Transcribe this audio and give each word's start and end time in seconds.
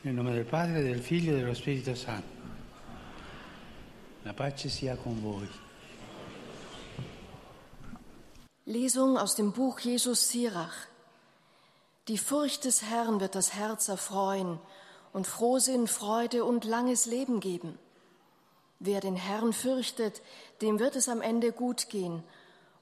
Nel 0.00 0.14
nome 0.14 0.32
del 0.32 0.44
Padre, 0.44 0.82
del 0.82 1.00
Figlio 1.00 1.32
e 1.32 1.40
dello 1.40 1.54
Spirito 1.54 1.92
Santo. 1.96 2.36
La 4.22 4.32
pace 4.32 4.68
sia 4.68 4.96
con 4.96 5.20
voi. 5.20 5.48
Lesung 8.66 9.16
aus 9.16 9.34
dem 9.34 9.50
Buch 9.50 9.80
Jesus 9.80 10.28
Sirach. 10.28 10.86
Die 12.06 12.16
Furcht 12.16 12.64
des 12.64 12.82
Herrn 12.82 13.18
wird 13.18 13.34
das 13.34 13.54
Herz 13.54 13.88
erfreuen 13.88 14.60
und 15.12 15.26
Frohsinn, 15.26 15.88
Freude 15.88 16.44
und 16.44 16.64
langes 16.64 17.06
Leben 17.06 17.40
geben. 17.40 17.76
Wer 18.78 19.00
den 19.00 19.16
Herrn 19.16 19.52
fürchtet, 19.52 20.22
dem 20.60 20.78
wird 20.78 20.94
es 20.94 21.08
am 21.08 21.22
Ende 21.22 21.50
gut 21.50 21.88
gehen 21.88 22.22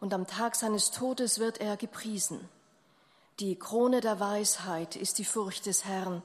und 0.01 0.13
am 0.13 0.27
Tag 0.27 0.55
seines 0.55 0.91
Todes 0.91 1.39
wird 1.39 1.63
er 1.63 1.79
gepriesen. 1.79 2.47
Die 3.41 3.59
Krone 3.59 4.03
der 4.03 4.21
Weisheit 4.21 4.97
ist 4.97 5.17
die 5.17 5.25
Furcht 5.25 5.65
des 5.65 5.87
Herrn. 5.87 6.23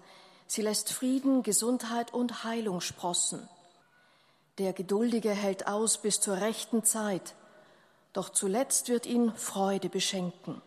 Sie 0.53 0.61
lässt 0.61 0.91
Frieden, 0.91 1.43
Gesundheit 1.43 2.13
und 2.13 2.43
Heilung 2.43 2.81
sprossen. 2.81 3.47
Der 4.57 4.73
Geduldige 4.73 5.31
hält 5.31 5.67
aus 5.67 6.01
bis 6.01 6.19
zur 6.19 6.41
rechten 6.41 6.83
Zeit 6.83 7.35
doch 8.13 8.29
zuletzt 8.29 8.89
wird 8.89 9.05
ihn 9.05 9.31
Freude 9.35 9.89
beschenken. 9.89 10.61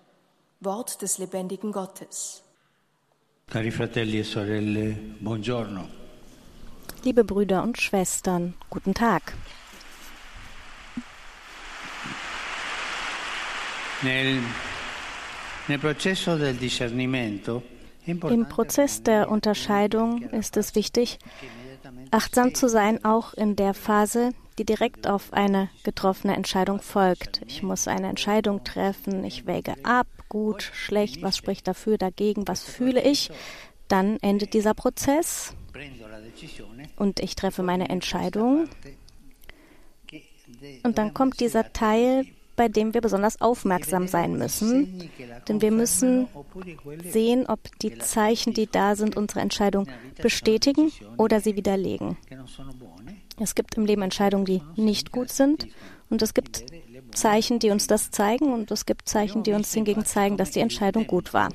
Wort 0.61 1.03
des 1.03 1.19
lebendigen 1.19 1.73
Gottes. 1.73 2.43
Cari 3.47 3.71
fratelli 3.71 4.21
e 4.21 4.23
sorelle, 4.25 4.97
buongiorno. 5.21 5.87
Liebe 7.03 7.23
Brüder 7.23 7.63
und 7.63 7.79
Schwestern, 7.79 8.55
guten 8.71 8.95
Tag. 8.95 9.35
Nel, 14.01 14.41
nel 15.69 15.79
processo 15.79 16.39
del 16.39 16.57
discernimento 16.57 17.63
Im 18.07 18.49
Prozess 18.49 19.03
der 19.03 19.31
Unterscheidung 19.31 20.23
ist 20.31 20.57
es 20.57 20.75
wichtig, 20.75 21.19
achtsam 22.11 22.55
zu 22.55 22.69
sein, 22.69 23.05
auch 23.05 23.35
in 23.35 23.57
der 23.57 23.75
Phase, 23.75 24.31
die 24.59 24.65
direkt 24.65 25.07
auf 25.07 25.33
eine 25.33 25.69
getroffene 25.83 26.37
Entscheidung 26.37 26.81
folgt. 26.81 27.43
Ich 27.47 27.63
muss 27.63 27.89
eine 27.89 28.09
Entscheidung 28.09 28.63
treffen, 28.65 29.25
ich 29.25 29.47
wäge 29.47 29.75
ab, 29.85 30.07
gut, 30.29 30.63
schlecht, 30.63 31.23
was 31.23 31.37
spricht 31.37 31.67
dafür, 31.67 31.99
dagegen, 31.99 32.47
was 32.47 32.63
fühle 32.63 33.03
ich. 33.03 33.31
Dann 33.89 34.19
endet 34.21 34.55
dieser 34.55 34.75
Prozess 34.75 35.55
und 36.97 37.21
ich 37.21 37.37
treffe 37.37 37.63
meine 37.63 37.89
Entscheidung. 37.89 38.69
Und 40.83 40.99
dann 40.99 41.15
kommt 41.15 41.41
dieser 41.41 41.73
Teil, 41.73 42.27
bei 42.57 42.69
dem 42.69 42.95
wir 42.95 43.01
besonders 43.01 43.41
aufmerksam 43.41 44.09
sein 44.09 44.37
müssen, 44.37 45.11
denn 45.49 45.61
wir 45.61 45.71
müssen 45.71 46.29
sehen, 47.05 47.47
ob 47.47 47.61
die 47.81 47.99
Zeichen, 47.99 48.55
die 48.55 48.67
da 48.67 48.97
sind, 48.97 49.17
unsere 49.17 49.41
Entscheidung 49.41 49.89
bestätigen 50.21 50.93
oder 51.17 51.41
sie 51.41 51.57
widerlegen. 51.57 52.17
Es 53.39 53.55
gibt 53.55 53.77
im 53.77 53.85
Leben 53.85 54.03
Entscheidungen, 54.03 54.45
die 54.45 54.63
nicht 54.77 55.11
gut 55.11 55.31
sind 55.31 55.67
und 56.09 56.23
es 56.23 56.35
gibt 56.35 56.65
Zeichen, 57.13 57.59
die 57.59 57.71
uns 57.71 57.87
das 57.87 58.11
zeigen 58.11 58.53
und 58.53 58.71
es 58.71 58.87
gibt 58.87 59.09
Zeichen, 59.09 59.43
die 59.43 59.53
uns 59.53 59.73
hingegen 59.73 60.05
zeigen, 60.05 60.37
dass 60.37 60.51
die 60.51 60.61
Entscheidung 60.61 61.07
gut 61.07 61.33
war. 61.33 61.49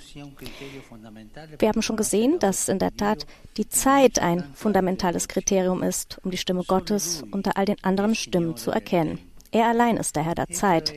Wir 1.57 1.69
haben 1.69 1.81
schon 1.81 1.97
gesehen, 1.97 2.39
dass 2.39 2.69
in 2.69 2.79
der 2.79 2.95
Tat 2.95 3.25
die 3.57 3.67
Zeit 3.67 4.19
ein 4.19 4.43
fundamentales 4.53 5.27
Kriterium 5.27 5.83
ist, 5.83 6.19
um 6.23 6.31
die 6.31 6.37
Stimme 6.37 6.63
Gottes 6.65 7.23
unter 7.31 7.57
all 7.57 7.65
den 7.65 7.81
anderen 7.83 8.15
Stimmen 8.15 8.57
zu 8.57 8.71
erkennen. 8.71 9.19
Er 9.51 9.67
allein 9.67 9.97
ist 9.97 10.15
der 10.15 10.23
Herr 10.23 10.35
der 10.35 10.47
Zeit. 10.49 10.93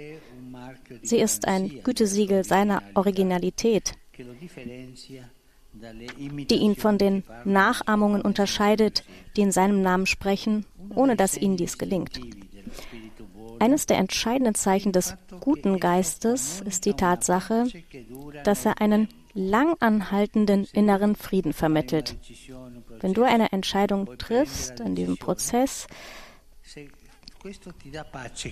Sie 1.02 1.18
ist 1.18 1.48
ein 1.48 1.82
Gütesiegel 1.82 2.44
seiner 2.44 2.82
Originalität, 2.94 3.92
die 5.74 6.56
ihn 6.56 6.76
von 6.76 6.98
den 6.98 7.24
Nachahmungen 7.44 8.20
unterscheidet, 8.20 9.04
die 9.36 9.42
in 9.42 9.52
seinem 9.52 9.82
Namen 9.82 10.06
sprechen, 10.06 10.66
ohne 10.94 11.16
dass 11.16 11.36
ihnen 11.36 11.56
dies 11.56 11.78
gelingt. 11.78 12.20
Eines 13.58 13.86
der 13.86 13.98
entscheidenden 13.98 14.54
Zeichen 14.54 14.92
des 14.92 15.14
guten 15.40 15.78
Geistes 15.78 16.60
ist 16.62 16.84
die 16.84 16.94
Tatsache, 16.94 17.66
dass 18.44 18.66
er 18.66 18.80
einen 18.80 19.08
langanhaltenden 19.34 20.66
inneren 20.72 21.16
Frieden 21.16 21.52
vermittelt. 21.52 22.16
Wenn 23.00 23.14
du 23.14 23.22
eine 23.22 23.52
Entscheidung 23.52 24.18
triffst 24.18 24.80
in 24.80 24.94
diesem 24.94 25.16
Prozess, 25.16 25.86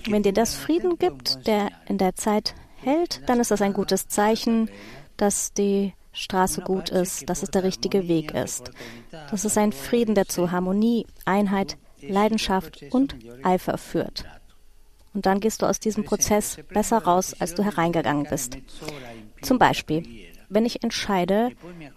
wenn 0.07 0.23
dir 0.23 0.33
das 0.33 0.55
Frieden 0.55 0.97
gibt, 0.97 1.47
der 1.47 1.69
in 1.87 1.97
der 1.97 2.15
Zeit 2.15 2.55
hält, 2.77 3.21
dann 3.27 3.39
ist 3.39 3.51
das 3.51 3.61
ein 3.61 3.73
gutes 3.73 4.07
Zeichen, 4.07 4.69
dass 5.17 5.53
die 5.53 5.93
Straße 6.13 6.61
gut 6.61 6.89
ist, 6.89 7.29
dass 7.29 7.43
es 7.43 7.51
der 7.51 7.63
richtige 7.63 8.07
Weg 8.07 8.33
ist. 8.33 8.71
Das 9.29 9.45
ist 9.45 9.57
ein 9.57 9.71
Frieden, 9.71 10.15
der 10.15 10.27
zu 10.27 10.51
Harmonie, 10.51 11.07
Einheit, 11.25 11.77
Leidenschaft 12.01 12.83
und 12.91 13.15
Eifer 13.43 13.77
führt. 13.77 14.25
Und 15.13 15.25
dann 15.25 15.39
gehst 15.39 15.61
du 15.61 15.65
aus 15.65 15.79
diesem 15.79 16.03
Prozess 16.03 16.57
besser 16.69 16.99
raus, 16.99 17.35
als 17.39 17.55
du 17.55 17.63
hereingegangen 17.63 18.27
bist. 18.29 18.57
Zum 19.41 19.59
Beispiel, 19.59 20.03
wenn 20.49 20.65
ich 20.65 20.83
entscheide, 20.83 21.51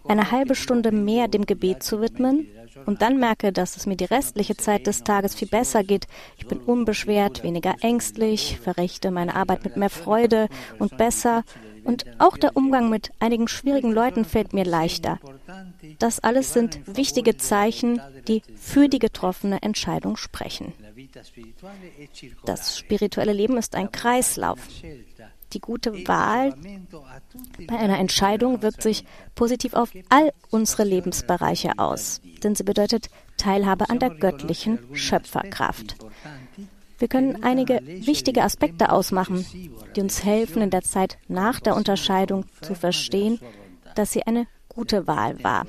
eine 0.07 0.31
halbe 0.31 0.55
Stunde 0.55 0.93
mehr 0.93 1.29
dem 1.29 1.47
Gebet 1.47 1.83
zu 1.83 2.01
widmen 2.01 2.47
und 2.87 3.03
dann 3.03 3.19
merke, 3.19 3.53
dass 3.53 3.77
es 3.77 3.87
mir 3.87 3.97
die 3.97 4.05
restliche 4.05 4.57
Zeit 4.57 4.87
des 4.87 5.05
Tages 5.05 5.35
viel 5.35 5.49
besser 5.49 5.85
geht, 5.85 6.07
ich 6.37 6.47
bin 6.47 6.59
unbeschwert, 6.59 7.43
weniger 7.43 7.75
ängstlich, 7.81 8.59
verrichte 8.63 9.11
meine 9.11 9.35
Arbeit 9.35 9.65
mit 9.65 9.77
mehr 9.77 9.91
Freude 9.91 10.49
und 10.79 10.97
besser 10.97 11.45
und 11.85 12.07
auch 12.19 12.37
der 12.37 12.57
Umgang 12.57 12.89
mit 12.89 13.13
einigen 13.21 13.47
schwierigen 13.47 13.93
Leuten 13.93 14.25
fällt 14.25 14.53
mir 14.53 14.65
leichter. 14.65 15.21
Das 15.99 16.19
alles 16.19 16.53
sind 16.53 16.81
wichtige 16.87 17.37
Zeichen, 17.37 18.01
die 18.27 18.43
für 18.57 18.89
die 18.89 18.99
getroffene 18.99 19.63
Entscheidung 19.63 20.17
sprechen. 20.17 20.73
Das 22.45 22.79
spirituelle 22.79 23.33
Leben 23.33 23.57
ist 23.59 23.75
ein 23.75 23.93
Kreislauf. 23.93 24.61
Die 25.55 25.61
gute 25.61 26.07
Wahl 26.09 26.55
bei 27.69 27.79
einer 27.79 27.99
Entscheidung 27.99 28.61
wirkt 28.63 28.83
sich 28.83 29.05
positiv 29.37 29.75
auf 29.75 29.93
all 30.09 30.33
unsere 30.51 30.83
Lebensbereiche 30.83 31.79
aus, 31.79 32.21
denn 32.43 32.57
sie 32.57 32.65
bedeutet 32.65 33.09
Teilhabe 33.37 33.89
an 33.89 34.01
der 34.01 34.11
göttlichen 34.11 34.81
Schöpferkraft. 34.95 35.97
Wir 36.99 37.09
können 37.09 37.45
einige 37.45 37.81
wichtige 37.85 38.43
Aspekte 38.43 38.91
ausmachen, 38.91 39.47
die 39.95 40.01
uns 40.01 40.25
helfen, 40.25 40.63
in 40.63 40.71
der 40.71 40.83
Zeit 40.83 41.19
nach 41.29 41.61
der 41.61 41.77
Unterscheidung 41.77 42.47
zu 42.61 42.75
verstehen, 42.75 43.39
dass 43.95 44.13
sie 44.13 44.25
eine 44.25 44.47
gute 44.69 45.07
Wahl 45.07 45.43
war. 45.45 45.67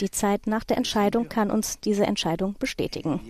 Die 0.00 0.10
Zeit 0.10 0.46
nach 0.46 0.64
der 0.64 0.76
Entscheidung 0.76 1.28
kann 1.28 1.50
uns 1.50 1.78
diese 1.80 2.04
Entscheidung 2.04 2.54
bestätigen. 2.58 3.20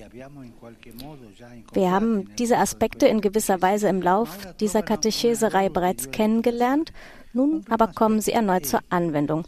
Wir 1.72 1.90
haben 1.90 2.34
diese 2.36 2.58
Aspekte 2.58 3.06
in 3.06 3.20
gewisser 3.20 3.60
Weise 3.60 3.88
im 3.88 4.02
Lauf 4.02 4.38
dieser 4.60 4.82
Katecheserei 4.82 5.68
bereits 5.68 6.10
kennengelernt 6.10 6.92
nun 7.32 7.64
aber 7.68 7.88
kommen 7.88 8.20
sie 8.20 8.32
erneut 8.32 8.66
zur 8.66 8.80
Anwendung. 8.88 9.44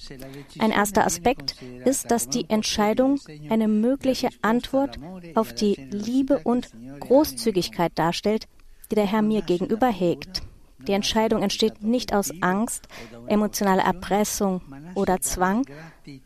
Ein 0.59 0.71
erster 0.71 1.05
Aspekt 1.05 1.56
ist, 1.84 2.10
dass 2.10 2.28
die 2.28 2.49
Entscheidung 2.49 3.19
eine 3.50 3.66
mögliche 3.69 4.28
Antwort 4.41 4.99
auf 5.34 5.53
die 5.53 5.75
Liebe 5.91 6.41
und 6.44 6.71
Großzügigkeit 7.00 7.93
darstellt, 7.97 8.47
die 8.91 8.94
der 8.94 9.06
Herr 9.06 9.22
mir 9.22 9.43
gegenüber 9.43 9.89
hegt. 9.89 10.43
Die 10.87 10.93
Entscheidung 10.93 11.43
entsteht 11.43 11.83
nicht 11.83 12.12
aus 12.15 12.33
Angst, 12.41 12.89
emotionaler 13.27 13.84
Erpressung 13.84 14.60
oder 14.94 15.21
Zwang, 15.21 15.65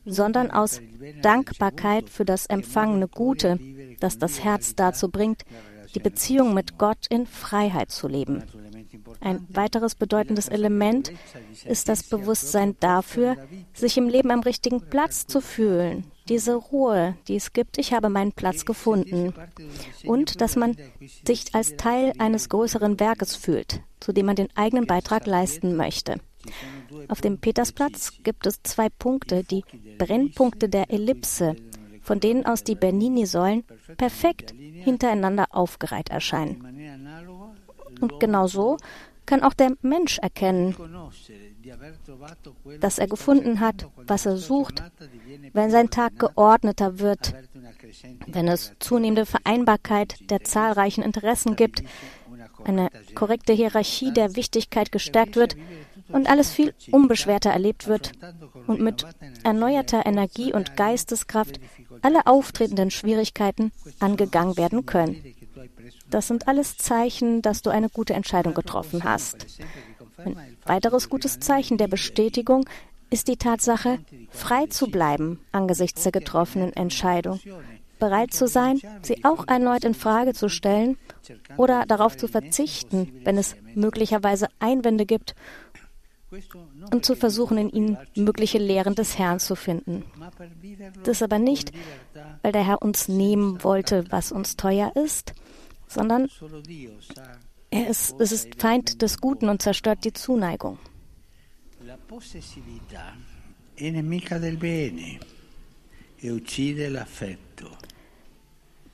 sondern 0.04 0.50
aus 0.50 0.80
Dankbarkeit 1.22 2.10
für 2.10 2.24
das 2.24 2.46
empfangene 2.46 3.08
Gute, 3.08 3.58
das 4.00 4.18
das 4.18 4.42
Herz 4.42 4.74
dazu 4.74 5.08
bringt, 5.08 5.44
die 5.94 6.00
Beziehung 6.00 6.52
mit 6.54 6.78
Gott 6.78 7.06
in 7.08 7.26
Freiheit 7.26 7.90
zu 7.90 8.08
leben. 8.08 8.42
Ein 9.20 9.46
weiteres 9.48 9.94
bedeutendes 9.94 10.48
Element 10.48 11.12
ist 11.64 11.88
das 11.88 12.02
Bewusstsein 12.02 12.76
dafür, 12.80 13.36
sich 13.72 13.96
im 13.96 14.08
Leben 14.08 14.30
am 14.30 14.40
richtigen 14.40 14.80
Platz 14.80 15.26
zu 15.26 15.40
fühlen. 15.40 16.04
Diese 16.28 16.54
Ruhe, 16.54 17.16
die 17.28 17.36
es 17.36 17.52
gibt, 17.52 17.78
ich 17.78 17.92
habe 17.92 18.08
meinen 18.08 18.32
Platz 18.32 18.64
gefunden. 18.64 19.32
Und 20.04 20.40
dass 20.40 20.56
man 20.56 20.76
sich 21.24 21.54
als 21.54 21.76
Teil 21.76 22.12
eines 22.18 22.48
größeren 22.48 22.98
Werkes 22.98 23.36
fühlt, 23.36 23.80
zu 24.00 24.12
dem 24.12 24.26
man 24.26 24.36
den 24.36 24.48
eigenen 24.56 24.86
Beitrag 24.86 25.26
leisten 25.26 25.76
möchte. 25.76 26.16
Auf 27.08 27.20
dem 27.20 27.38
Petersplatz 27.38 28.12
gibt 28.22 28.46
es 28.46 28.62
zwei 28.62 28.88
Punkte, 28.88 29.44
die 29.44 29.64
Brennpunkte 29.98 30.68
der 30.68 30.90
Ellipse, 30.90 31.56
von 32.02 32.20
denen 32.20 32.46
aus 32.46 32.62
die 32.64 32.74
Bernini-Säulen 32.74 33.64
perfekt 33.96 34.54
hintereinander 34.56 35.46
aufgereiht 35.50 36.10
erscheinen. 36.10 36.64
Und 38.00 38.20
genau 38.20 38.46
so 38.46 38.76
kann 39.26 39.42
auch 39.42 39.54
der 39.54 39.72
Mensch 39.82 40.18
erkennen, 40.18 40.74
dass 42.80 42.98
er 42.98 43.08
gefunden 43.08 43.60
hat, 43.60 43.88
was 43.96 44.24
er 44.24 44.36
sucht, 44.36 44.82
wenn 45.52 45.70
sein 45.70 45.90
Tag 45.90 46.18
geordneter 46.18 47.00
wird, 47.00 47.34
wenn 48.26 48.46
es 48.46 48.72
zunehmende 48.78 49.26
Vereinbarkeit 49.26 50.30
der 50.30 50.44
zahlreichen 50.44 51.02
Interessen 51.02 51.56
gibt, 51.56 51.82
eine 52.64 52.88
korrekte 53.14 53.52
Hierarchie 53.52 54.12
der 54.12 54.36
Wichtigkeit 54.36 54.92
gestärkt 54.92 55.36
wird, 55.36 55.56
und 56.08 56.28
alles 56.28 56.52
viel 56.52 56.74
unbeschwerter 56.90 57.50
erlebt 57.50 57.86
wird 57.86 58.12
und 58.66 58.80
mit 58.80 59.06
erneuerter 59.42 60.06
Energie 60.06 60.52
und 60.52 60.76
Geisteskraft 60.76 61.60
alle 62.02 62.26
auftretenden 62.26 62.90
Schwierigkeiten 62.90 63.72
angegangen 63.98 64.56
werden 64.56 64.86
können. 64.86 65.22
Das 66.10 66.28
sind 66.28 66.48
alles 66.48 66.76
Zeichen, 66.76 67.42
dass 67.42 67.62
du 67.62 67.70
eine 67.70 67.88
gute 67.88 68.14
Entscheidung 68.14 68.54
getroffen 68.54 69.04
hast. 69.04 69.46
Ein 70.18 70.36
weiteres 70.64 71.08
gutes 71.08 71.40
Zeichen 71.40 71.78
der 71.78 71.88
Bestätigung 71.88 72.66
ist 73.10 73.28
die 73.28 73.36
Tatsache, 73.36 73.98
frei 74.30 74.66
zu 74.66 74.88
bleiben 74.88 75.40
angesichts 75.52 76.02
der 76.02 76.12
getroffenen 76.12 76.72
Entscheidung, 76.72 77.40
bereit 77.98 78.32
zu 78.32 78.46
sein, 78.46 78.80
sie 79.02 79.24
auch 79.24 79.46
erneut 79.46 79.84
in 79.84 79.94
Frage 79.94 80.34
zu 80.34 80.48
stellen 80.48 80.98
oder 81.56 81.86
darauf 81.86 82.16
zu 82.16 82.28
verzichten, 82.28 83.20
wenn 83.24 83.38
es 83.38 83.56
möglicherweise 83.74 84.48
Einwände 84.58 85.06
gibt 85.06 85.34
und 86.92 87.04
zu 87.04 87.16
versuchen, 87.16 87.58
in 87.58 87.70
ihnen 87.70 87.98
mögliche 88.14 88.58
Lehren 88.58 88.94
des 88.94 89.18
Herrn 89.18 89.38
zu 89.38 89.54
finden. 89.56 90.04
Das 91.04 91.22
aber 91.22 91.38
nicht, 91.38 91.72
weil 92.42 92.52
der 92.52 92.66
Herr 92.66 92.82
uns 92.82 93.08
nehmen 93.08 93.62
wollte, 93.62 94.04
was 94.10 94.32
uns 94.32 94.56
teuer 94.56 94.92
ist, 94.96 95.34
sondern 95.86 96.28
er 97.70 97.88
ist, 97.88 98.20
es 98.20 98.32
ist 98.32 98.60
Feind 98.60 99.02
des 99.02 99.20
Guten 99.20 99.48
und 99.48 99.62
zerstört 99.62 100.04
die 100.04 100.12
Zuneigung. 100.12 100.78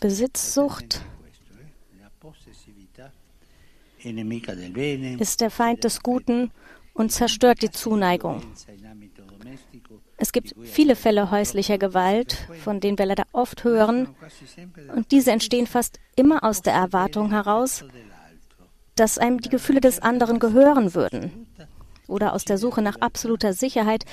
Besitzsucht 0.01 1.03
ist 5.21 5.41
der 5.41 5.51
Feind 5.51 5.85
des 5.85 6.03
Guten 6.03 6.51
und 6.95 7.13
zerstört 7.13 7.63
die 7.63 7.71
Zuneigung. 7.71 8.43
Es 10.17 10.33
gibt 10.33 10.55
viele 10.63 10.95
Fälle 10.97 11.31
häuslicher 11.31 11.79
Gewalt, 11.79 12.49
von 12.63 12.81
denen 12.81 12.99
wir 12.99 13.07
leider 13.07 13.25
oft 13.33 13.65
hören, 13.65 14.15
und 14.95 15.11
diese 15.11 15.33
entstehen 15.33 15.67
fast 15.67 15.99
immer 16.17 16.45
aus 16.45 16.63
der 16.63 16.75
Erwartung 16.75 17.31
heraus, 17.31 17.85
dass 18.95 19.19
einem 19.19 19.41
die 19.41 19.49
Gefühle 19.49 19.81
des 19.81 20.01
anderen 20.01 20.39
gehören 20.39 20.95
würden, 20.95 21.47
oder 22.07 22.35
aus 22.35 22.45
der 22.45 22.59
Suche 22.59 22.83
nach 22.83 22.97
absoluter 23.01 23.53
Sicherheit, 23.53 24.05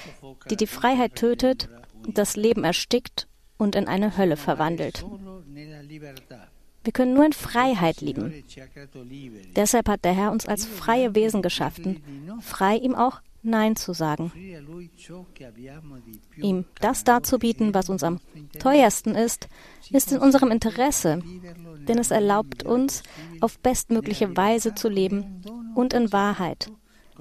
die 0.50 0.56
die 0.56 0.68
Freiheit 0.68 1.16
tötet, 1.16 1.70
das 2.08 2.36
Leben 2.36 2.64
erstickt 2.64 3.28
und 3.58 3.76
in 3.76 3.88
eine 3.88 4.18
Hölle 4.18 4.38
verwandelt. 4.38 5.06
Wir 6.90 6.94
können 6.94 7.14
nur 7.14 7.26
in 7.26 7.34
Freiheit 7.34 8.02
lieben. 8.02 8.44
Deshalb 9.56 9.88
hat 9.88 10.04
der 10.04 10.14
Herr 10.14 10.32
uns 10.32 10.48
als 10.48 10.66
freie 10.66 11.14
Wesen 11.14 11.44
geschaffen, 11.44 12.02
frei 12.42 12.78
ihm 12.78 12.96
auch 12.96 13.22
Nein 13.44 13.76
zu 13.76 13.94
sagen. 13.94 14.32
Ihm 16.36 16.66
das 16.82 17.04
darzubieten, 17.04 17.76
was 17.76 17.92
uns 17.92 18.02
am 18.02 18.20
teuersten 18.58 19.14
ist, 19.14 19.50
ist 19.92 20.12
in 20.12 20.18
unserem 20.18 20.50
Interesse, 20.50 21.22
denn 21.88 22.00
es 22.00 22.10
erlaubt 22.10 22.64
uns, 22.64 23.04
auf 23.40 23.60
bestmögliche 23.60 24.36
Weise 24.36 24.74
zu 24.74 24.90
leben 24.90 25.44
und 25.76 25.94
in 25.94 26.12
Wahrheit, 26.12 26.72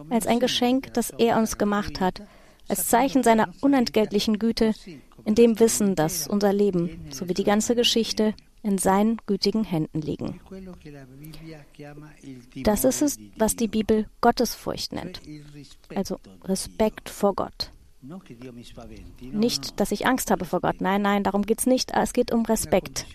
als 0.09 0.26
ein 0.26 0.41
Geschenk, 0.41 0.94
das 0.94 1.11
er 1.11 1.37
uns 1.37 1.59
gemacht 1.59 2.00
hat, 2.00 2.23
als 2.69 2.88
Zeichen 2.88 3.23
seiner 3.23 3.53
unentgeltlichen 3.61 4.38
Güte, 4.38 4.73
in 5.26 5.35
dem 5.35 5.61
Wissen, 5.61 5.94
dass 5.94 6.26
unser 6.26 6.55
Leben 6.55 7.06
sowie 7.11 7.35
die 7.35 7.44
ganze 7.44 7.75
Geschichte 7.75 8.32
in 8.62 8.78
seinen 8.78 9.19
gütigen 9.26 9.64
Händen 9.64 10.00
liegen. 10.00 10.40
Das 12.64 12.84
ist 12.84 13.02
es, 13.02 13.19
was 13.37 13.56
die 13.56 13.69
Bibel 13.69 14.06
Gottesfurcht 14.20 14.93
nennt, 14.93 15.20
also 15.94 16.19
Respekt 16.44 17.08
vor 17.08 17.34
Gott. 17.34 17.72
Nicht, 19.20 19.81
dass 19.81 19.90
ich 19.90 20.06
Angst 20.06 20.31
habe 20.31 20.44
vor 20.44 20.60
Gott. 20.60 20.81
Nein, 20.81 21.02
nein, 21.02 21.25
darum 21.25 21.43
geht 21.43 21.60
es 21.60 21.66
nicht. 21.66 21.93
Es 21.94 22.12
geht 22.12 22.32
um 22.32 22.44
Respekt. 22.44 23.06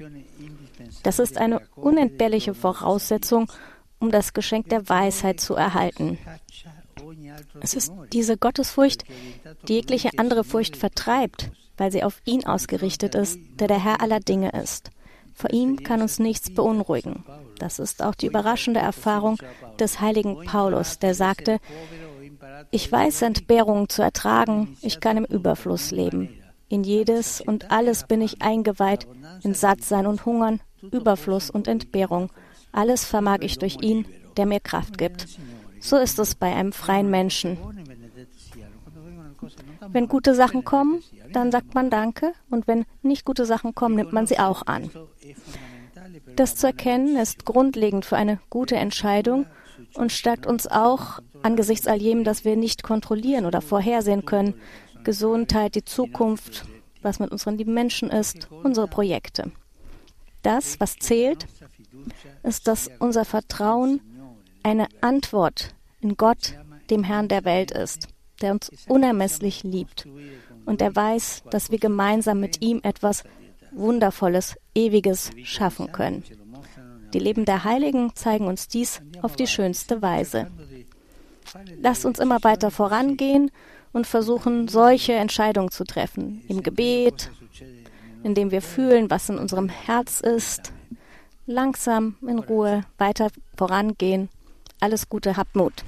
Das 1.03 1.19
ist 1.19 1.37
eine 1.37 1.61
unentbehrliche 1.75 2.53
Voraussetzung, 2.53 3.49
um 3.99 4.11
das 4.11 4.33
Geschenk 4.33 4.69
der 4.69 4.89
Weisheit 4.89 5.39
zu 5.39 5.55
erhalten. 5.55 6.17
Es 7.61 7.73
ist 7.73 7.93
diese 8.11 8.37
Gottesfurcht, 8.37 9.05
die 9.67 9.73
jegliche 9.73 10.09
andere 10.17 10.43
Furcht 10.43 10.75
vertreibt, 10.75 11.51
weil 11.77 11.91
sie 11.91 12.03
auf 12.03 12.21
ihn 12.25 12.45
ausgerichtet 12.45 13.15
ist, 13.15 13.39
der 13.59 13.67
der 13.67 13.83
Herr 13.83 14.01
aller 14.01 14.19
Dinge 14.19 14.51
ist. 14.51 14.91
Vor 15.33 15.51
ihm 15.51 15.83
kann 15.83 16.01
uns 16.01 16.19
nichts 16.19 16.53
beunruhigen. 16.53 17.23
Das 17.59 17.79
ist 17.79 18.03
auch 18.03 18.15
die 18.15 18.27
überraschende 18.27 18.79
Erfahrung 18.79 19.37
des 19.79 19.99
heiligen 19.99 20.43
Paulus, 20.45 20.99
der 20.99 21.13
sagte, 21.13 21.59
ich 22.71 22.91
weiß 22.91 23.21
Entbehrungen 23.23 23.89
zu 23.89 24.01
ertragen, 24.01 24.77
ich 24.81 24.99
kann 24.99 25.17
im 25.17 25.25
Überfluss 25.25 25.91
leben. 25.91 26.29
In 26.69 26.83
jedes 26.83 27.41
und 27.41 27.71
alles 27.71 28.07
bin 28.07 28.21
ich 28.21 28.41
eingeweiht, 28.41 29.07
in 29.43 29.53
Sattsein 29.53 30.07
und 30.07 30.25
Hungern, 30.25 30.59
Überfluss 30.81 31.49
und 31.49 31.67
Entbehrung. 31.67 32.31
Alles 32.71 33.05
vermag 33.05 33.39
ich 33.41 33.59
durch 33.59 33.77
ihn, 33.81 34.05
der 34.37 34.45
mir 34.45 34.59
Kraft 34.59 34.97
gibt. 34.97 35.27
So 35.79 35.97
ist 35.97 36.17
es 36.19 36.35
bei 36.35 36.53
einem 36.53 36.71
freien 36.71 37.09
Menschen. 37.09 37.57
Wenn 39.89 40.07
gute 40.07 40.33
Sachen 40.33 40.63
kommen, 40.63 41.03
dann 41.35 41.51
sagt 41.51 41.75
man 41.75 41.89
Danke 41.89 42.33
und 42.49 42.67
wenn 42.67 42.85
nicht 43.01 43.25
gute 43.25 43.45
Sachen 43.45 43.75
kommen, 43.75 43.95
nimmt 43.95 44.13
man 44.13 44.27
sie 44.27 44.39
auch 44.39 44.65
an. 44.65 44.89
Das 46.35 46.55
zu 46.55 46.67
erkennen 46.67 47.15
ist 47.17 47.45
grundlegend 47.45 48.05
für 48.05 48.17
eine 48.17 48.39
gute 48.49 48.75
Entscheidung 48.75 49.45
und 49.95 50.11
stärkt 50.11 50.45
uns 50.45 50.67
auch 50.67 51.19
angesichts 51.41 51.87
all 51.87 52.01
jedem, 52.01 52.23
das 52.23 52.45
wir 52.45 52.55
nicht 52.55 52.83
kontrollieren 52.83 53.45
oder 53.45 53.61
vorhersehen 53.61 54.25
können. 54.25 54.55
Gesundheit, 55.03 55.75
die 55.75 55.85
Zukunft, 55.85 56.65
was 57.01 57.19
mit 57.19 57.31
unseren 57.31 57.57
lieben 57.57 57.73
Menschen 57.73 58.09
ist, 58.09 58.49
unsere 58.63 58.87
Projekte. 58.87 59.51
Das, 60.41 60.79
was 60.79 60.97
zählt, 60.97 61.47
ist, 62.43 62.67
dass 62.67 62.89
unser 62.99 63.25
Vertrauen 63.25 64.01
eine 64.63 64.87
Antwort 65.01 65.75
in 66.01 66.15
Gott, 66.15 66.55
dem 66.89 67.03
Herrn 67.03 67.27
der 67.27 67.45
Welt 67.45 67.71
ist, 67.71 68.07
der 68.43 68.51
uns 68.51 68.69
unermesslich 68.87 69.63
liebt 69.63 70.07
und 70.65 70.81
er 70.81 70.95
weiß, 70.95 71.43
dass 71.49 71.71
wir 71.71 71.79
gemeinsam 71.79 72.39
mit 72.39 72.61
ihm 72.61 72.79
etwas 72.83 73.23
Wundervolles, 73.71 74.55
Ewiges 74.75 75.31
schaffen 75.43 75.91
können. 75.91 76.23
Die 77.13 77.19
Leben 77.19 77.45
der 77.45 77.63
Heiligen 77.63 78.15
zeigen 78.15 78.47
uns 78.47 78.67
dies 78.67 79.01
auf 79.21 79.35
die 79.35 79.47
schönste 79.47 80.01
Weise. 80.01 80.47
Lasst 81.81 82.05
uns 82.05 82.19
immer 82.19 82.43
weiter 82.43 82.71
vorangehen 82.71 83.51
und 83.91 84.07
versuchen, 84.07 84.67
solche 84.67 85.13
Entscheidungen 85.13 85.71
zu 85.71 85.83
treffen. 85.83 86.43
Im 86.47 86.63
Gebet, 86.63 87.29
indem 88.23 88.51
wir 88.51 88.61
fühlen, 88.61 89.09
was 89.11 89.29
in 89.29 89.37
unserem 89.37 89.69
Herz 89.69 90.21
ist. 90.21 90.73
Langsam, 91.45 92.15
in 92.21 92.39
Ruhe, 92.39 92.83
weiter 92.97 93.29
vorangehen. 93.55 94.29
Alles 94.79 95.09
Gute, 95.09 95.37
habt 95.37 95.55
Mut. 95.55 95.83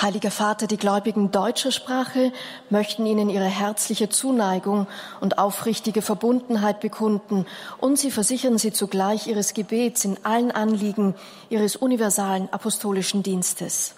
Heiliger 0.00 0.30
Vater, 0.30 0.66
die 0.66 0.76
Gläubigen 0.76 1.30
deutscher 1.30 1.72
Sprache 1.72 2.32
möchten 2.70 3.06
Ihnen 3.06 3.28
ihre 3.28 3.44
herzliche 3.44 4.08
Zuneigung 4.08 4.86
und 5.20 5.38
aufrichtige 5.38 6.00
Verbundenheit 6.00 6.80
bekunden 6.80 7.44
und 7.78 7.98
sie 7.98 8.10
versichern 8.10 8.56
Sie 8.56 8.72
zugleich 8.72 9.26
Ihres 9.26 9.52
Gebets 9.52 10.04
in 10.04 10.16
allen 10.22 10.52
Anliegen 10.52 11.14
Ihres 11.50 11.76
universalen 11.76 12.48
apostolischen 12.52 13.22
Dienstes. 13.22 13.94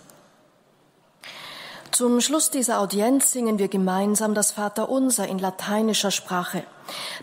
Zum 1.92 2.22
Schluss 2.22 2.48
dieser 2.48 2.80
Audienz 2.80 3.32
singen 3.32 3.58
wir 3.58 3.68
gemeinsam 3.68 4.32
das 4.32 4.52
Vaterunser 4.52 5.28
in 5.28 5.38
lateinischer 5.38 6.10
Sprache. 6.10 6.64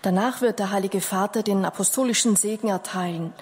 Danach 0.03 0.41
wird 0.41 0.59
der 0.59 0.69
Heilige 0.69 1.01
Vater 1.01 1.41
den 1.41 1.65
apostolischen 1.65 2.35
Segen 2.35 2.67
erteilen. 2.67 3.33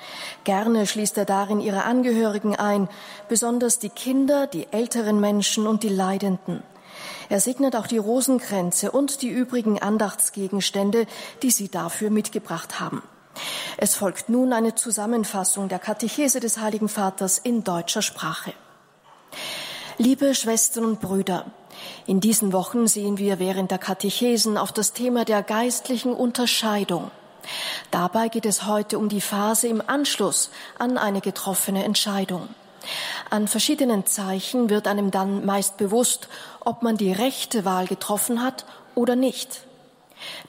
Gerne 0.46 0.88
schließt 0.88 1.18
er 1.18 1.26
darin 1.26 1.60
ihre 1.60 1.84
Angehörigen 1.84 2.56
ein, 2.56 2.88
besonders 3.28 3.78
die 3.78 3.90
Kinder, 3.90 4.48
die 4.48 4.72
älteren 4.72 5.20
Menschen 5.20 5.68
und 5.68 5.84
die 5.84 5.90
Leidenden. 5.90 6.64
Er 7.28 7.42
segnet 7.42 7.76
auch 7.76 7.88
die 7.88 7.98
Rosenkränze 7.98 8.92
und 8.92 9.22
die 9.22 9.30
übrigen 9.30 9.82
Andachtsgegenstände, 9.82 11.08
die 11.44 11.52
sie 11.52 11.68
dafür 11.68 12.10
mitgebracht 12.10 12.80
haben. 12.80 13.04
Es 13.76 13.96
folgt 13.96 14.30
nun 14.30 14.54
eine 14.54 14.76
Zusammenfassung 14.76 15.68
der 15.68 15.80
Katechese 15.80 16.40
des 16.40 16.58
Heiligen 16.58 16.88
Vaters 16.88 17.38
in 17.38 17.66
deutscher 17.66 18.02
Sprache. 18.02 18.54
Liebe 20.00 20.36
Schwestern 20.36 20.86
und 20.86 21.02
Brüder, 21.02 21.46
in 22.06 22.20
diesen 22.20 22.54
Wochen 22.54 22.86
sehen 22.86 23.18
wir 23.18 23.40
während 23.40 23.72
der 23.72 23.80
Katechesen 23.80 24.56
auf 24.56 24.72
das 24.72 24.94
Thema 24.94 25.26
der 25.26 25.42
geistlichen 25.42 26.14
Unterscheidung. 26.14 27.10
Dabei 27.90 28.28
geht 28.28 28.46
es 28.46 28.68
heute 28.68 29.00
um 29.00 29.10
die 29.10 29.22
Phase 29.22 29.68
im 29.68 29.82
Anschluss 29.82 30.52
an 30.78 31.00
eine 31.00 31.20
getroffene 31.20 31.84
Entscheidung. 31.84 32.48
An 33.32 33.48
verschiedenen 33.48 34.06
Zeichen 34.06 34.70
wird 34.70 34.88
einem 34.88 35.10
dann 35.10 35.44
meist 35.48 35.78
bewusst, 35.78 36.30
ob 36.60 36.84
man 36.84 36.98
die 36.98 37.12
rechte 37.12 37.66
Wahl 37.66 37.88
getroffen 37.88 38.44
hat 38.44 38.66
oder 38.94 39.16
nicht. 39.16 39.62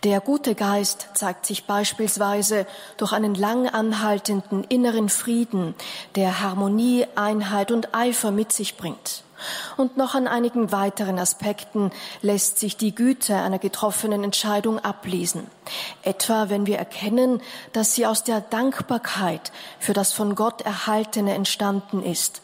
Der 0.05 0.21
gute 0.21 0.55
Geist 0.57 1.09
zeigt 1.15 1.47
sich 1.47 1.65
beispielsweise 1.65 2.67
durch 2.99 3.13
einen 3.13 3.35
lang 3.35 3.67
anhaltenden 3.67 4.65
inneren 4.65 5.09
Frieden, 5.09 5.75
der 6.17 6.41
Harmonie, 6.41 7.07
Einheit 7.15 7.73
und 7.73 7.95
Eifer 7.95 8.31
mit 8.31 8.53
sich 8.53 8.77
bringt. 8.77 9.25
Und 9.77 9.97
noch 9.97 10.15
an 10.15 10.27
einigen 10.27 10.73
weiteren 10.73 11.19
Aspekten 11.19 11.91
lässt 12.23 12.59
sich 12.59 12.77
die 12.77 12.95
Güte 12.95 13.37
einer 13.37 13.59
getroffenen 13.59 14.25
Entscheidung 14.25 14.79
ablesen. 14.79 15.47
Etwa 16.03 16.51
wenn 16.51 16.67
wir 16.67 16.79
erkennen, 16.79 17.41
dass 17.73 17.95
sie 17.95 18.07
aus 18.07 18.25
der 18.25 18.41
Dankbarkeit 18.41 19.53
für 19.79 19.93
das 19.93 20.13
von 20.13 20.35
Gott 20.35 20.63
Erhaltene 20.63 21.35
entstanden 21.35 22.03
ist. 22.03 22.43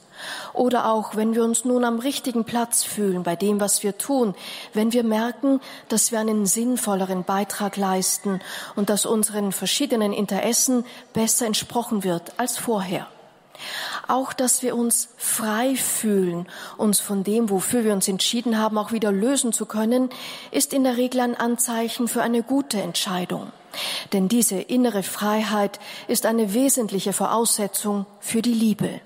Oder 0.53 0.91
auch, 0.91 1.17
wenn 1.17 1.35
wir 1.35 1.45
uns 1.45 1.65
nun 1.65 1.85
am 1.85 1.99
richtigen 1.99 2.45
Platz 2.45 2.83
fühlen 2.83 3.23
bei 3.23 3.37
dem, 3.37 3.61
was 3.61 3.83
wir 3.83 3.99
tun, 3.99 4.35
wenn 4.73 4.93
wir 4.93 5.05
merken, 5.05 5.61
dass 5.89 6.13
wir 6.13 6.21
einen 6.21 6.47
sinnvolleren 6.47 7.25
Beitrag 7.25 7.77
leisten 7.77 8.41
und 8.77 8.91
dass 8.91 9.07
unseren 9.07 9.53
verschiedenen 9.53 10.13
Interessen 10.13 10.85
besser 11.13 11.47
entsprochen 11.47 12.05
wird 12.05 12.33
als 12.39 12.57
vorher. 12.57 13.07
Auch, 14.09 14.33
dass 14.33 14.63
wir 14.63 14.77
uns 14.77 15.09
frei 15.17 15.77
fühlen, 15.77 16.49
uns 16.77 17.01
von 17.01 17.25
dem, 17.25 17.51
wofür 17.51 17.85
wir 17.85 17.93
uns 17.93 18.09
entschieden 18.09 18.59
haben, 18.59 18.79
auch 18.79 18.93
wieder 18.93 19.13
lösen 19.13 19.53
zu 19.53 19.67
können, 19.67 20.11
ist 20.51 20.73
in 20.73 20.85
der 20.85 20.97
Regel 20.97 21.21
ein 21.21 21.37
Anzeichen 21.37 22.09
für 22.09 22.23
eine 22.23 22.43
gute 22.43 22.81
Entscheidung. 22.81 23.53
Denn 24.13 24.29
diese 24.29 24.57
innere 24.57 25.03
Freiheit 25.03 25.81
ist 26.09 26.27
eine 26.27 26.55
wesentliche 26.55 27.13
Voraussetzung 27.13 28.07
für 28.21 28.43
die 28.43 28.55
Liebe. 28.55 29.01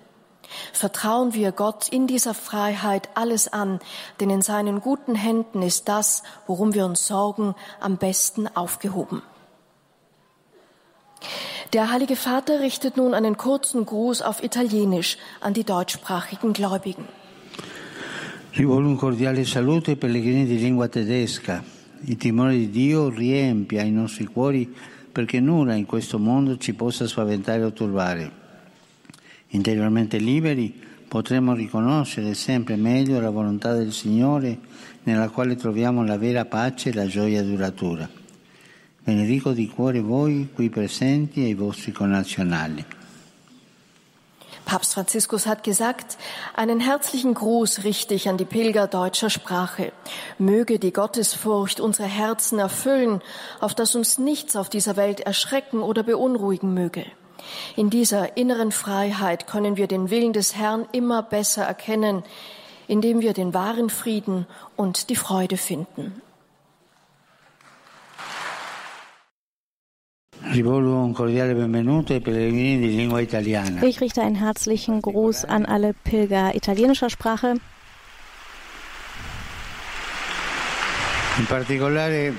Vertrauen 0.72 1.34
wir 1.34 1.52
Gott 1.52 1.88
in 1.88 2.06
dieser 2.06 2.34
Freiheit 2.34 3.10
alles 3.14 3.52
an, 3.52 3.80
denn 4.20 4.30
in 4.30 4.42
seinen 4.42 4.80
guten 4.80 5.14
Händen 5.14 5.62
ist 5.62 5.88
das, 5.88 6.22
worum 6.46 6.74
wir 6.74 6.86
uns 6.86 7.06
sorgen, 7.06 7.54
am 7.80 7.98
besten 7.98 8.48
aufgehoben. 8.48 9.22
Der 11.74 11.92
Heilige 11.92 12.16
Vater 12.16 12.60
richtet 12.60 12.96
nun 12.96 13.12
einen 13.12 13.36
kurzen 13.36 13.84
Gruß 13.84 14.22
auf 14.22 14.42
Italienisch 14.42 15.18
an 15.40 15.52
die 15.52 15.64
deutschsprachigen 15.64 16.54
Gläubigen. 16.54 17.04
Rivolgo 18.56 18.88
un 18.88 18.96
cordiale 18.96 19.44
saluto 19.44 19.90
ai 19.90 19.96
pellegrini 19.96 20.46
di 20.46 20.58
lingua 20.58 20.88
tedesca. 20.88 21.62
Il 22.06 22.16
timore 22.16 22.56
di 22.56 22.70
Dio 22.70 23.10
riempia 23.10 23.82
i 23.82 23.90
nostri 23.90 24.24
cuori 24.24 24.74
perché 25.12 25.40
nulla 25.40 25.74
in 25.74 25.84
questo 25.84 26.18
mondo 26.18 26.56
ci 26.56 26.72
possa 26.72 27.06
spaventare 27.06 27.62
o 27.64 27.72
turbare. 27.72 28.32
Interiormente 29.48 30.16
liberi 30.16 30.72
potremo 31.06 31.52
riconoscere 31.52 32.32
sempre 32.32 32.76
meglio 32.76 33.20
la 33.20 33.30
volontà 33.30 33.74
del 33.74 33.92
Signore 33.92 34.58
nella 35.02 35.28
quale 35.28 35.54
troviamo 35.54 36.02
la 36.02 36.16
vera 36.16 36.46
pace 36.46 36.88
e 36.88 36.94
la 36.94 37.06
gioia 37.06 37.42
duratura. 37.42 38.17
Benedico 39.08 39.52
di 39.52 39.70
cuore 39.70 40.02
voi 40.02 40.50
qui 40.54 40.68
presenti 40.68 41.42
e 41.42 41.48
i 41.48 41.54
vostri 41.54 41.92
connazionali. 41.92 42.84
Papst 44.64 44.92
Franziskus 44.92 45.46
hat 45.46 45.64
gesagt, 45.64 46.18
einen 46.54 46.78
herzlichen 46.78 47.32
Gruß 47.32 47.84
richte 47.84 48.12
ich 48.12 48.28
an 48.28 48.36
die 48.36 48.44
Pilger 48.44 48.86
deutscher 48.86 49.30
Sprache. 49.30 49.92
Möge 50.36 50.78
die 50.78 50.92
Gottesfurcht 50.92 51.80
unsere 51.80 52.06
Herzen 52.06 52.58
erfüllen, 52.58 53.22
auf 53.60 53.74
dass 53.74 53.94
uns 53.94 54.18
nichts 54.18 54.56
auf 54.56 54.68
dieser 54.68 54.96
Welt 54.96 55.20
erschrecken 55.20 55.80
oder 55.80 56.02
beunruhigen 56.02 56.74
möge. 56.74 57.06
In 57.76 57.88
dieser 57.88 58.36
inneren 58.36 58.72
Freiheit 58.72 59.46
können 59.46 59.78
wir 59.78 59.86
den 59.86 60.10
Willen 60.10 60.34
des 60.34 60.54
Herrn 60.54 60.86
immer 60.92 61.22
besser 61.22 61.64
erkennen, 61.64 62.24
indem 62.88 63.22
wir 63.22 63.32
den 63.32 63.54
wahren 63.54 63.88
Frieden 63.88 64.46
und 64.76 65.08
die 65.08 65.16
Freude 65.16 65.56
finden. 65.56 66.20
Ich 70.50 70.64
richte 74.00 74.22
einen 74.22 74.34
herzlichen 74.34 75.02
Gruß 75.02 75.44
an 75.44 75.66
alle 75.66 75.92
Pilger 75.92 76.54
italienischer 76.54 77.10
Sprache. 77.10 77.56
In 81.38 81.46
particolare 81.46 82.32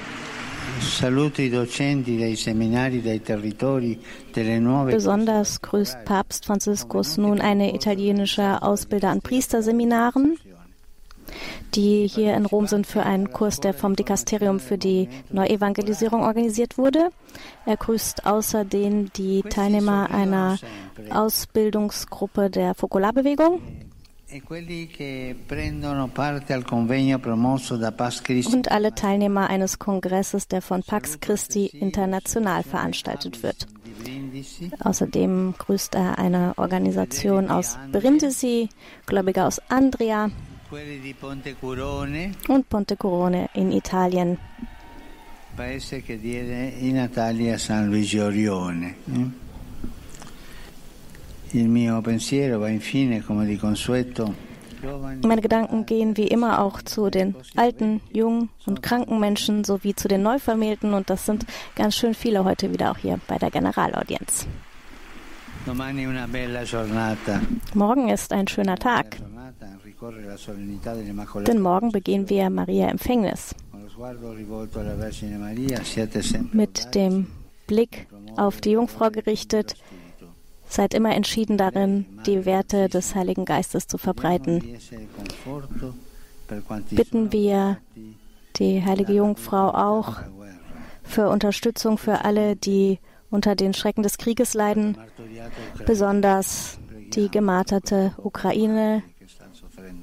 saluto 0.80 1.42
i 1.42 1.50
docenti 1.50 2.18
dei 2.18 2.36
seminari 2.36 3.02
dei 3.02 3.22
territori 3.22 4.00
delle 4.34 4.60
nuove 4.60 4.92
Besonders 4.92 5.62
grüßt 5.62 6.04
Papst 6.06 6.46
Franziskus 6.46 7.18
nun 7.18 7.42
eine 7.42 7.74
italienische 7.74 8.62
Ausbilder 8.62 9.10
an 9.10 9.22
Priesterseminaren 9.22 10.38
die 11.76 12.08
hier 12.08 12.36
in 12.36 12.46
Rom 12.46 12.68
sind 12.68 12.88
für 12.88 13.04
einen 13.04 13.32
Kurs, 13.32 13.60
der 13.60 13.74
vom 13.74 13.96
Dikasterium 13.96 14.60
für 14.60 14.78
die 14.78 15.10
Neuevangelisierung 15.32 16.22
organisiert 16.24 16.78
wurde. 16.78 17.10
Er 17.66 17.78
grüßt 17.78 18.26
außerdem 18.26 19.12
die 19.14 19.44
Teilnehmer 19.44 20.10
einer 20.12 20.58
Ausbildungsgruppe 21.10 22.50
der 22.50 22.76
Fokularbewegung. 22.76 23.62
Und 28.54 28.72
alle 28.72 28.94
Teilnehmer 28.94 29.50
eines 29.50 29.80
Kongresses, 29.80 30.48
der 30.48 30.62
von 30.62 30.84
Pax 30.84 31.20
Christi 31.20 31.66
international 31.66 32.64
veranstaltet 32.64 33.42
wird. 33.42 33.68
Außerdem 34.84 35.56
grüßt 35.58 35.96
er 35.96 36.20
eine 36.20 36.54
Organisation 36.58 37.50
aus 37.50 37.78
Brindisi, 37.92 38.70
Gläubige 39.08 39.46
aus 39.46 39.60
Andria, 39.70 40.30
und 42.48 42.70
Pontecurone 42.70 43.50
in 43.54 43.72
Italien. 43.72 44.38
Paese 45.56 46.02
che 46.02 46.20
diede 46.20 46.74
i 46.80 46.92
natali 46.92 47.52
a 47.52 47.58
San 47.58 47.90
Vigorione. 47.90 48.96
Eh? 49.12 49.48
Il 51.58 51.68
mio 51.68 52.00
pensiero 52.02 52.60
va 52.60 52.70
infine, 52.70 53.22
come 53.24 53.46
di 53.46 53.58
consueto, 53.58 54.48
meine 55.24 55.42
Gedanken 55.42 55.86
gehen 55.86 56.16
wie 56.16 56.28
immer 56.28 56.62
auch 56.62 56.82
zu 56.82 57.10
den 57.10 57.36
alten, 57.56 58.02
jungen 58.14 58.50
und 58.66 58.82
kranken 58.82 59.20
Menschen 59.20 59.64
sowie 59.64 59.96
zu 59.96 60.08
den 60.08 60.24
Neuvermählten 60.24 60.94
und 60.94 61.10
das 61.10 61.26
sind 61.26 61.46
ganz 61.76 61.96
schön 61.96 62.14
viele 62.14 62.46
heute 62.46 62.72
wieder 62.72 62.92
auch 62.92 62.98
hier 62.98 63.20
bei 63.28 63.38
der 63.38 63.52
Generalaudienz. 63.52 64.48
Morgen 67.74 68.10
ist 68.10 68.34
ein 68.34 68.48
schöner 68.48 68.78
Tag. 68.78 69.18
Denn 71.46 71.62
morgen 71.62 71.92
begehen 71.92 72.30
wir 72.30 72.50
Maria 72.50 72.88
Empfängnis. 72.88 73.54
Mit 76.54 76.96
dem 76.96 77.28
Blick 77.68 78.08
auf 78.38 78.62
die 78.62 78.72
Jungfrau 78.72 79.10
gerichtet, 79.10 79.76
seid 80.68 80.94
immer 80.94 81.14
entschieden 81.16 81.58
darin, 81.58 82.06
die 82.26 82.46
Werte 82.46 82.90
des 82.90 83.16
Heiligen 83.16 83.46
Geistes 83.46 83.88
zu 83.88 83.98
verbreiten. 83.98 84.64
Bitten 86.92 87.32
wir 87.32 87.78
die 88.56 88.84
heilige 88.84 89.14
Jungfrau 89.14 89.70
auch 89.70 90.18
für 91.04 91.30
Unterstützung 91.30 91.98
für 91.98 92.24
alle, 92.24 92.56
die 92.56 93.00
unter 93.30 93.56
den 93.56 93.74
Schrecken 93.74 94.04
des 94.04 94.18
Krieges 94.18 94.54
leiden, 94.54 94.98
besonders 95.86 96.80
die 97.14 97.30
gemarterte 97.30 98.14
Ukraine, 98.18 99.04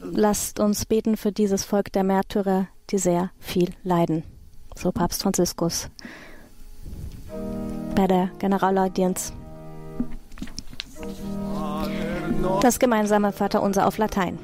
lasst 0.00 0.60
uns 0.60 0.86
beten 0.86 1.16
für 1.16 1.32
dieses 1.32 1.64
Volk 1.64 1.92
der 1.92 2.04
Märtyrer, 2.04 2.68
die 2.90 2.98
sehr 2.98 3.30
viel 3.38 3.70
leiden. 3.82 4.22
So 4.74 4.92
Papst 4.92 5.22
Franziskus 5.22 5.88
bei 7.94 8.06
der 8.06 8.30
Generalaudienz. 8.38 9.32
Das 12.60 12.78
gemeinsame 12.78 13.32
Vaterunser 13.32 13.86
auf 13.86 13.98
Latein. 13.98 14.38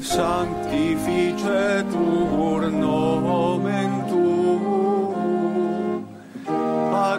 Sanctificetur 0.00 2.70
nomen 2.70 4.07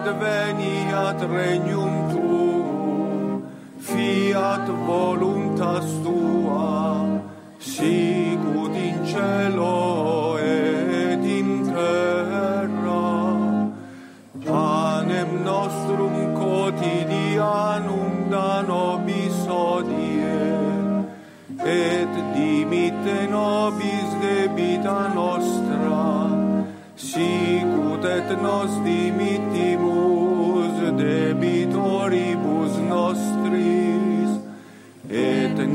adveniat 0.10 1.22
regnum 1.22 1.94
tuum, 2.12 3.44
fiat 3.88 4.66
voluntas 4.88 5.88
tua, 6.04 7.22
sicut 7.60 8.75
in 8.88 8.98
cielo 9.06 10.38
et 10.38 11.24
in 11.39 11.50
terra. 11.70 13.08
Panem 14.46 15.32
nostrum 15.44 16.16
quotidianum 16.39 18.13
da 18.32 18.62
nobis 18.62 19.38
odie, 19.48 20.42
et 21.84 22.13
dimitte 22.34 23.18
nobis 23.30 24.10
debita 24.24 25.00
nostra, 25.13 26.08
sicut 26.96 28.04
et 28.06 28.30
nos 28.42 28.72
dimittimus, 28.84 29.88